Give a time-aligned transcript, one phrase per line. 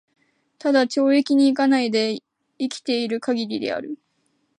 [0.57, 0.69] 只
[0.99, 2.23] 懲役に行かないで
[2.57, 3.99] 生きて居る許りである。